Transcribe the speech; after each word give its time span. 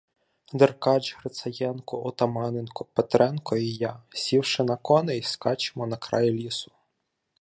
Деркач, 0.53 1.15
Грицаєнко, 1.15 2.05
Отаманенко, 2.05 2.85
Петренко 2.85 3.57
і 3.57 3.65
я, 3.71 4.03
сівши 4.09 4.63
на 4.63 4.77
коней, 4.77 5.21
скачемо 5.21 5.87
на 5.87 5.97
край 5.97 6.31
лісу. 6.31 6.71